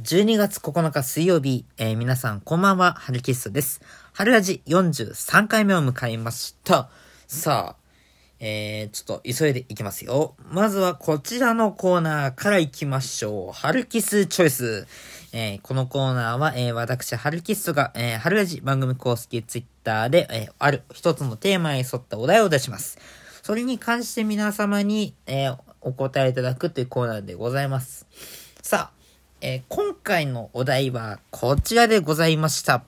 [0.00, 3.80] 12月9日水曜日、えー、皆さんこんばんは、ハルキストです。
[4.12, 6.88] 春ラジ43回目を迎えました。
[7.26, 7.76] さあ、
[8.38, 10.36] えー、ちょっと急いでいきますよ。
[10.52, 13.52] まずはこちらのコーナーからいきましょう。
[13.52, 14.86] ハルキスチョイス。
[15.32, 22.98] えー、このコーナーは、えー、私、ハルキストが、えー、ハルラジ番組公式ツイッターで、えー、ある一つのテーマに沿ったお題を出します。
[23.42, 28.06] それに関して皆様に、えー、お答えいただくというコーナーでございます。
[28.62, 28.97] さあ、
[29.40, 32.82] えー、今回のお題はこちらでございました。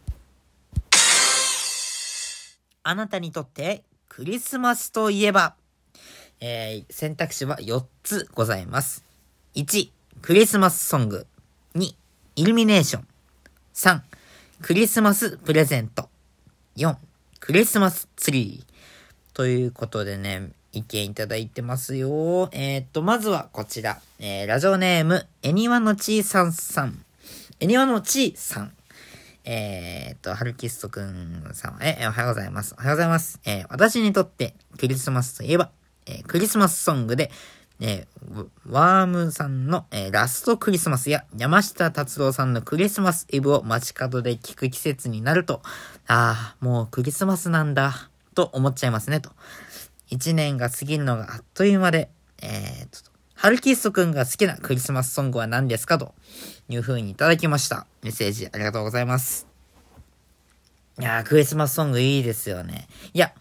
[2.83, 5.55] あなたにとってクリスマスといえば、
[6.41, 9.05] えー、選択肢は4つございます。
[9.55, 9.91] 1、
[10.23, 11.27] クリスマスソング。
[11.77, 11.95] 2、
[12.35, 13.07] イルミネーション。
[13.73, 14.01] 3、
[14.61, 16.09] クリスマスプレゼント。
[16.77, 16.97] 4、
[17.39, 19.35] クリスマスツリー。
[19.35, 22.49] ということでね、意見いただいてますよ。
[22.53, 24.01] えー、っと、まずはこちら。
[24.19, 27.05] えー、ラジオネーム、えにわのちーさんさん。
[27.59, 28.73] えにわのちーさん。
[29.45, 32.75] えー、っと、はるきすとくんさん、えおはようございます。
[32.79, 33.41] おはようございます。
[33.45, 35.71] えー、私にとってクリスマスといえば、
[36.07, 37.33] えー、クリスマスソングで、
[37.81, 45.63] えー、ワームさんの、えー、ラストクリスマスや山下達郎さんのクリスマスイブを街角で聴く季節になると、
[46.07, 49.31] ああ、もうクリスマスなんだ、と思っちゃいますね、と。
[50.11, 52.11] 一年が過ぎるのがあっという間で、
[52.43, 56.15] えー、と、ハルキストくんが好きなクリスマスソングは何ですかと
[56.69, 57.87] いう風にいただきました。
[58.03, 59.47] メッセージありがとうございます。
[60.99, 62.89] いやー、クリスマスソングいいですよね。
[63.15, 63.33] いや、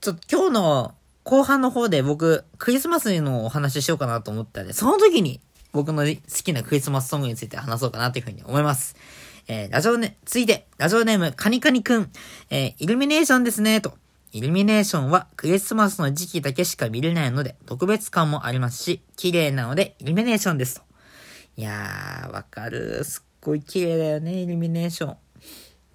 [0.00, 5.40] ちょっと今日の後半の方で僕、クリスマスのお話ししようかなと思ったんで、その時に
[5.72, 8.96] 僕の好きなクリスマスソングについて話そうかなというふうに思います。
[9.46, 12.10] えー、ラジオネ、ついで、ラジオネーム、カニカニくん、
[12.50, 13.94] えー、イルミネーションですね、と。
[14.32, 20.82] イルミネーションはクリスマスの時期だけしか見れないので特別感もありますし、綺麗なのでイルミネーションですと。
[21.56, 23.04] いやー、わかる。
[23.04, 25.08] すっごい綺麗だよね、イルミネーション。
[25.10, 25.16] ま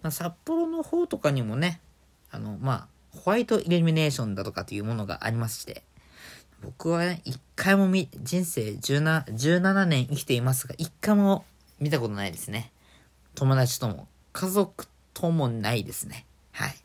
[0.10, 1.82] あ、札幌の方とかにもね、
[2.30, 5.82] あの、まあ、ホワイトイルミネーションだとかっていうものがありまして、
[6.62, 11.44] 僕はね、一回も見、人生17、17年生きていますが、一回も
[11.80, 12.72] 見たことないですね。
[13.34, 14.86] 友達とも、家族
[15.16, 16.28] ともないですね。
[16.52, 16.76] はい。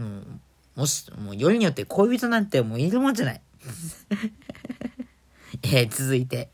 [0.00, 0.40] うん、
[0.76, 3.40] もし、もうよりによって恋人なんてもういるもんじゃない。
[5.62, 6.50] えー、続いて、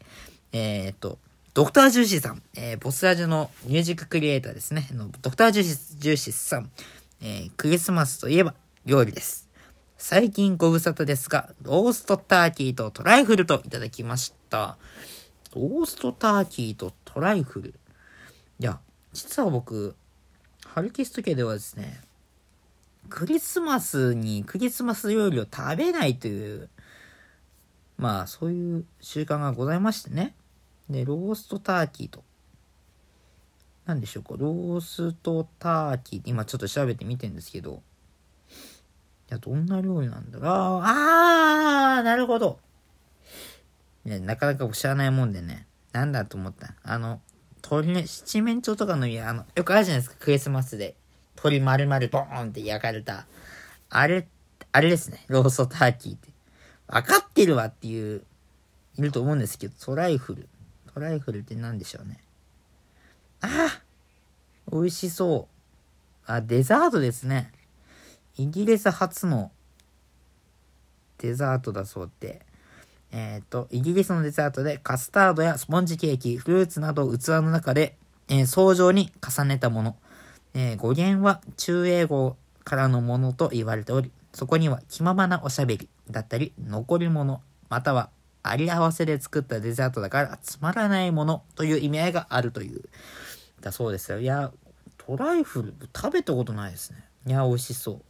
[0.53, 1.19] えー、っと、
[1.55, 4.89] ドクタージューシーさん、えー、ボスラジオのミュージッククリエイターですね。
[4.93, 6.71] のドクタージューシージューシーさん、
[7.21, 8.55] え、クリスマスといえば
[8.87, 9.49] 料理です。
[9.99, 14.79] 最近ご無沙汰ですが、ローストターキーとトライフルといただきました。
[15.55, 17.75] ローストターキーとトライフル。
[18.59, 18.81] いや、
[19.13, 19.95] 実は僕、
[20.65, 22.01] ハルキスト家ではですね、
[23.09, 26.71] クリスマスにクリスマス料理を食べないという、
[27.99, 30.35] まあそういう習慣がございましてね。
[30.89, 32.25] で、ローストターキーと。
[33.85, 37.83] 何でしょうか、ローストターキーって今ちょっと調べてみてんですけど、
[39.31, 40.51] いや、どんな料理なんだろう？
[40.85, 42.61] あー、なるほど。
[44.05, 45.67] いや、なかなか知らないもんでね。
[45.93, 46.75] なんだと思った。
[46.83, 47.21] あの、
[47.57, 50.97] 鶏ね、七面鳥とかの、いや、あの、よくあるじゃないですか、クリスマスで。
[51.43, 53.27] 鶏丸々ボーンって焼かれた。
[53.91, 54.29] あれ、
[54.71, 55.25] あれですね。
[55.27, 56.29] ローストターキーって。
[56.87, 58.23] 分かってるわっていう、
[58.97, 60.49] いると思うんですけど、トライフル。
[60.95, 62.21] トライフルって何でしょうね。
[63.41, 63.83] ああ
[64.71, 65.49] 美味しそ
[66.29, 66.31] う。
[66.31, 67.51] あ、デザートですね。
[68.37, 69.51] イギリス発の
[71.19, 72.47] デザートだそうで。
[73.11, 77.97] えっ、ー、と、イギリスのデザートでカスタードやスポンジケーキ、フルーツなどを器の中で、
[78.29, 79.97] えー、層状に重ねたもの。
[80.55, 88.11] えー、語源は中英語からのものと言われており、そこには気ままなおしゃべりだったり、残り物、または
[88.43, 92.83] あり合わせで作ったデザートだからつまらないものという意味合いがあるという、
[93.61, 94.21] だそうですよ。
[94.21, 94.53] いや、
[94.99, 97.05] トライフル食べたことないですね。
[97.27, 98.03] いや、美味しそう。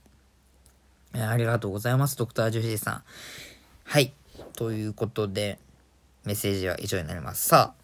[1.21, 3.03] ありがとうございます、ドクタージュシーさん。
[3.85, 4.13] はい。
[4.57, 5.59] ということで、
[6.25, 7.49] メッセージは以上になります。
[7.49, 7.83] さあ、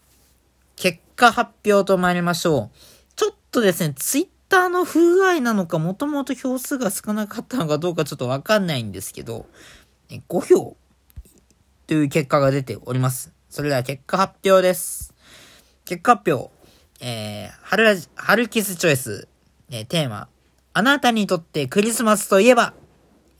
[0.77, 2.79] 結果発表と参りましょう。
[3.17, 9.47] ちょっとですね、ツイッターの不具合なのか、もともと票数が少なかったのかどうかちょっとわかんないんですけど、
[10.11, 10.77] 5票
[11.87, 13.33] という結果が出ております。
[13.51, 15.15] それでは結果発表です。
[15.85, 16.51] 結果発表。
[17.01, 19.29] えー、春ラジ、春キスチョイス、
[19.71, 20.29] えー、テーマ。
[20.73, 22.75] あなたにとってクリスマスといえば、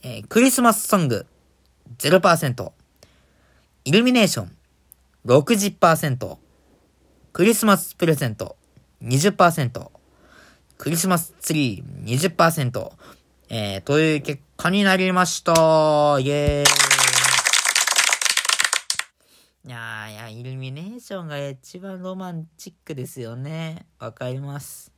[0.01, 1.25] えー、クリスマスソング
[1.97, 2.71] 0%。
[3.85, 4.55] イルミネーション
[5.25, 6.37] 60%。
[7.33, 8.55] クリスマスプレゼント
[9.03, 9.98] 20%。
[10.79, 12.91] クリスマスツリー20%、
[13.49, 15.51] えー、という結果になりました。
[15.51, 16.63] イェーイ。
[19.65, 23.87] いやいや、イルミネーションが一番ロマンチックですよね。
[23.99, 24.93] わかります。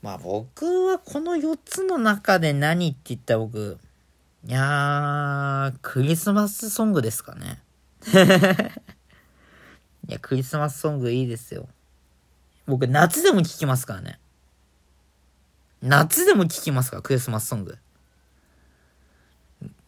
[0.00, 3.78] まあ僕はこの4つの中で何って言ったら僕、
[4.46, 7.60] いやー、クリスマスソングですかね。
[10.06, 11.68] いや、クリスマスソングいいですよ。
[12.68, 14.20] 僕、夏でも聴きますからね。
[15.82, 17.78] 夏でも聴きますか、クリスマスソング。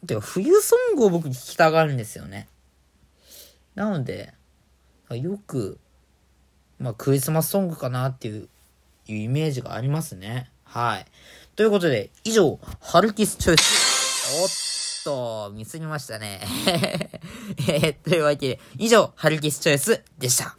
[0.07, 2.49] てか、冬ソングを僕聴きたがるんですよね。
[3.75, 4.35] なので、
[5.11, 5.79] よく、
[6.79, 8.49] まあ、クリスマスソングかなっていう、
[9.07, 10.51] いうイメージがありますね。
[10.65, 11.07] はい。
[11.57, 14.43] ということで、以上、ハルキスチョイス。
[14.43, 16.41] おっと、ミスりましたね。
[17.69, 20.57] えというわけで、以上、ハルキスチョイスでした。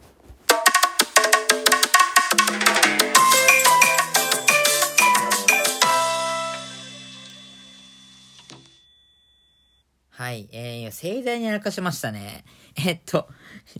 [10.30, 10.48] はい。
[10.52, 12.44] えー、盛大にやらかしましたね。
[12.86, 13.28] えっと、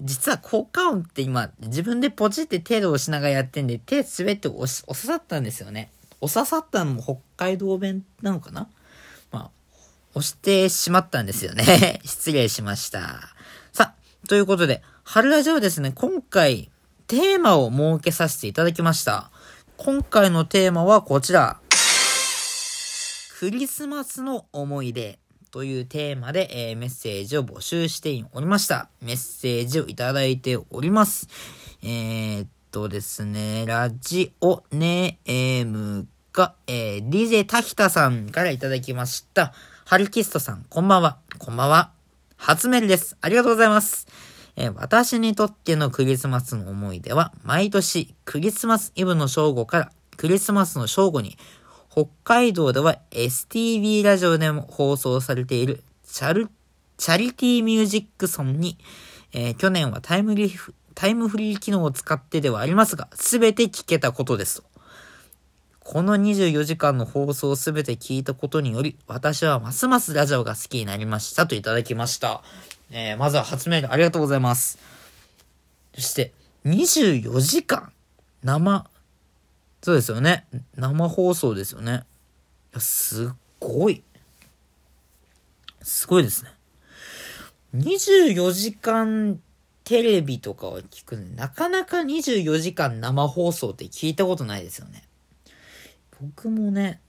[0.00, 5.92] 実は効果音って今、自分でポチって手で押しながらやってんで、手滑って押し、押ささったんですよね。
[6.20, 8.68] 押ささったのも北海道弁なのかな？
[9.30, 9.50] まあ、
[10.14, 12.00] 押してしまったんですよね。
[12.04, 13.32] 失礼しました。
[13.72, 16.68] さあ、ということで、春ラジオですね、今回、
[17.06, 19.30] テーマを設けさせていただきました。
[19.76, 21.60] 今回のテーマはこちら。
[23.38, 25.20] クリスマスの思い出。
[25.50, 28.88] というテーマで、えー、メッセージを募集しておりました。
[29.02, 31.28] メッセージをいただいております。
[31.82, 39.52] えー、っとですね、ラジオネームが、えー、リゼタヒタさんからいただきました。
[39.84, 41.18] ハルキストさん、こんばんは。
[41.38, 41.90] こんばんは。
[42.36, 43.16] 初メールです。
[43.20, 44.06] ありがとうございます。
[44.74, 51.38] 私にとってのクリスマスの思い出は、毎年クリスマスイブの正午からクリスマスの正午に
[51.92, 56.48] 北海道では STV ラジオでも放送されているチャル、
[56.96, 58.78] チャリティーミュージックソンに、
[59.32, 64.64] えー、去年はタイムリフ、タイムフリー機能を使ってではありますが、すべて聞けたことですと。
[65.80, 72.44] この24時間の放送をすべて聞いたことにより、私はますますラジオが好きになりましたといただきました。
[72.92, 74.78] えー、まずは初メールありがとうございます。
[75.96, 76.32] そして、
[76.66, 77.92] 24時間
[78.44, 78.88] 生
[79.82, 80.46] そうですよね。
[80.76, 82.04] 生放送ですよね。
[82.78, 83.28] すっ
[83.58, 84.02] ごい。
[85.82, 86.50] すごいですね。
[87.74, 89.40] 24時間
[89.84, 95.04] テレビとかを聞くなかなか24時間生放送って聞いたことないですよね。
[96.20, 97.00] 僕もね、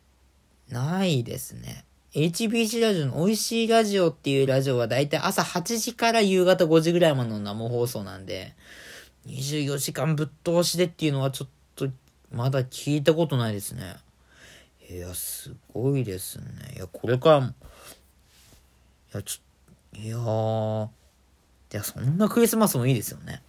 [0.70, 1.84] ないですね。
[2.14, 8.54] HBC ラジオの美味しいラジオっていうラジオはだいたい朝8時から夕方5時ぐらいまでの生放送なんで、
[9.28, 11.88] 24時間ぶっ通しでっていうのはちょっと
[12.32, 13.96] まだ聞いたことないですね。
[14.90, 16.46] いや、すごいですね。
[16.76, 17.52] いや、これからも、い
[19.14, 20.90] や、ちょ、いやー、い
[21.72, 23.42] や、そんなクリスマスもいいですよね。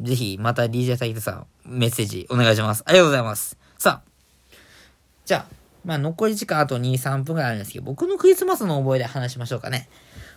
[0.00, 2.82] ぜひ、また DJ 滝田さん、メッセージお願いします。
[2.86, 3.56] ありがとうございます。
[3.78, 4.10] さあ、
[5.24, 5.46] じゃあ、
[5.84, 9.88] まあ、残り時間あと2、3分くらいあるんですけど、僕のクリスマスの思い出話しましょうかね。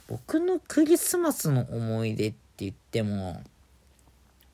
[0.08, 3.44] 僕のクリスマスの思い出って言っても、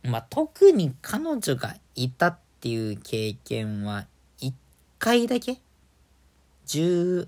[0.04, 4.08] まあ、特に彼女がいたっっていう経験は
[4.40, 4.52] 1
[4.98, 5.60] 回だけ
[6.66, 7.28] ?13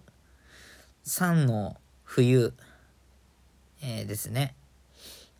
[1.45, 2.56] の冬、
[3.84, 4.56] えー、ですね。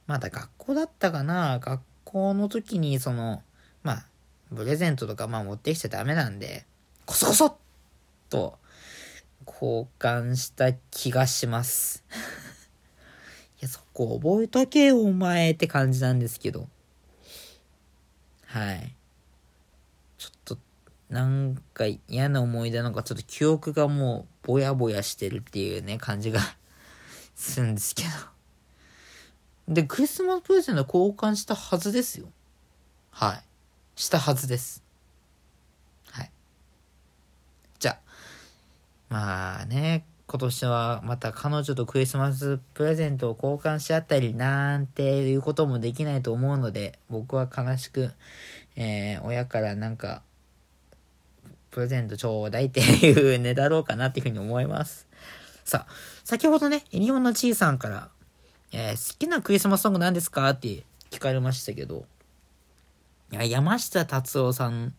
[0.06, 1.58] まだ学校だったかな？
[1.58, 3.42] 学校の時にその、
[3.82, 4.06] まあ、
[4.56, 6.68] プレゼントとかまあ持ってきちゃダメなんで、
[7.08, 7.56] こそこそっ
[8.30, 8.60] と
[9.48, 12.04] 交換した気がします。
[13.60, 16.70] いや、そこ覚えとけよ、お前って感じなんですけど。
[18.46, 18.97] はい。
[21.10, 26.42] なんか嫌な思い出なんかちょっと記憶がもうぼやぼやしてるっていうね、感じが
[27.36, 28.10] するんですけど。
[29.74, 32.30] で、クリスマスプレゼント交換したはずですよ。
[33.12, 33.44] はい。
[33.96, 34.84] したはずです。
[36.12, 36.32] はい。
[37.80, 38.00] じゃあ、
[39.10, 48.12] まあね、今年はまた彼女とクリスマスプレゼントを交換し合ったりなんていうこともできないと思うので、僕は悲しく、
[48.76, 50.22] えー、親からなんか
[51.72, 55.08] プレゼントちょうだいっていうねだろうかなっていうふうに思います。
[55.64, 55.92] さあ、
[56.24, 58.10] 先ほどね、エリオンのちいさんから、
[58.72, 62.06] えー、好きなクリスマスソング何ですかって聞かれましたけど、
[63.32, 64.94] いや、山下達郎さん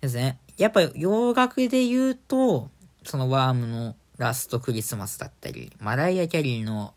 [0.00, 0.38] ですね。
[0.58, 2.70] やっぱ洋楽で言うと、
[3.04, 6.94] そのワームのラストクリスマスだったり、マライア・キャリーの、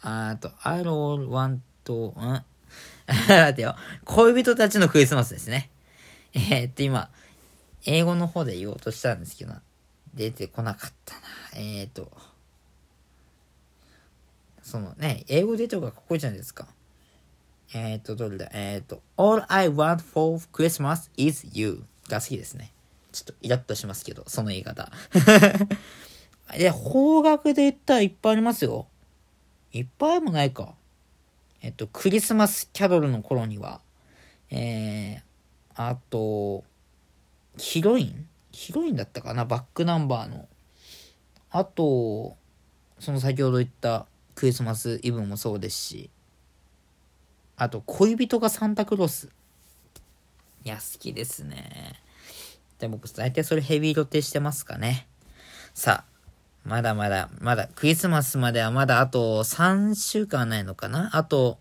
[0.00, 2.44] あと、I all want to, ん？
[3.28, 3.76] 待てよ。
[4.04, 5.70] 恋人たちのクリスマスですね。
[6.34, 7.10] えー、っと、今、
[7.84, 9.54] 英語の方で言おうとしたんですけど、
[10.14, 11.20] 出てこなかったな。
[11.56, 12.10] えーと、
[14.62, 16.66] そのね、英語で言った方がかっこいいじゃないですか。
[17.74, 18.48] えっ、ー、と、どれだ？
[18.52, 22.72] えっ、ー、と、All I want for Christmas is you が好きですね。
[23.12, 24.90] ちょっとイラッとしますけど、その言い方。
[26.56, 28.86] で、方角で言ったらいっぱいありますよ。
[29.72, 30.74] いっぱいもないか。
[31.62, 33.80] えっと、クリスマスキャロルの頃には、
[34.50, 35.22] えー、
[35.74, 36.64] あと、
[37.56, 38.26] ヒロイン？
[38.50, 39.44] ヒロインだったかな？
[39.44, 40.48] バックナンバーの。
[41.50, 42.36] あと、
[42.98, 46.10] その先ほど言ったクリスマスイブもそうですし、
[47.56, 49.28] あと、恋人がサンタクロース。
[50.64, 52.00] いや、好きですね。
[52.78, 55.06] で、僕、大体それヘビーロテしてますかね。
[55.74, 56.12] さあ、
[56.64, 61.10] まだまだ、まだ、クリスマスまではまだあと3週間ないのかな？
[61.16, 61.58] あと、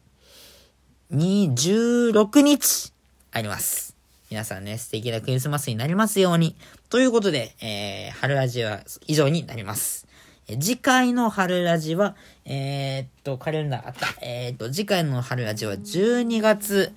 [1.11, 2.93] 2、16日
[3.31, 3.97] あります。
[4.31, 6.55] 皆さんね、素敵なクリスマスになりますように。
[6.89, 10.07] ということで、えー、春ラジは以上になります。
[10.47, 14.07] え次回の春ラジは、えー、っと、カレンダーあった。
[14.21, 16.93] えー、っと、次回の春ラジは12月、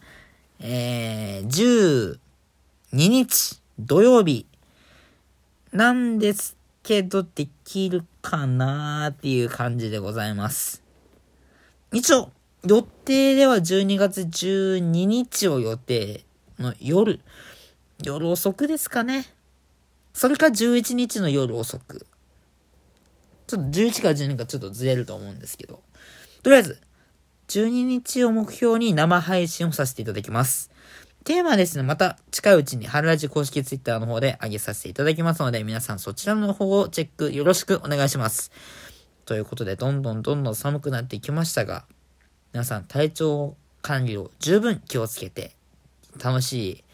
[0.60, 2.18] えー、12
[2.92, 4.46] 日土曜日
[5.72, 10.84] なんですけどできるかなーっていう感じでございます。
[11.92, 12.30] 一応、
[12.64, 16.23] 予定では12月12日を予定
[16.58, 17.20] の夜、
[18.02, 19.26] 夜遅くですかね。
[20.12, 22.06] それか11日の夜遅く。
[23.46, 25.82] ちょっと11から12かちょっとずれると思うんですけど。
[26.42, 26.80] とりあえず、
[27.48, 30.70] 12日を目標に生配信をさせていただきます。
[31.24, 38.52] テーマはですね、また近いうちに春ラジ公式ツイッターの方で上げさせていただきますので、皆さんそちらの方をチェックよろしくお願いします。
[39.24, 41.86] ということで、どんどんどんどん寒くなっていきましたが、
[42.52, 45.56] 皆さん体調管理を十分気をつけて、
[46.22, 46.84] 楽し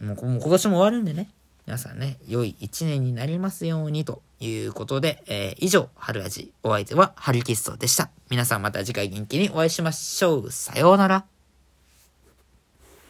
[0.00, 1.30] い、もう今年も終わるんでね、
[1.66, 8.10] 皆さんね、良い一年になりますようにということで、えー、以上、春味お相手は春キストでした。
[8.30, 10.50] 皆さんまた次回元気にお会いしましょう。
[10.50, 11.37] さようなら。